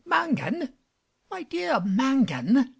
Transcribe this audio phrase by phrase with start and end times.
[0.03, 0.73] Mangan!
[1.29, 2.67] My dear Mangan!